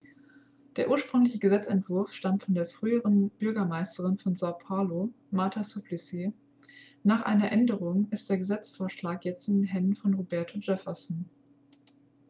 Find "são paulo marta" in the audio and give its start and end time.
4.33-5.63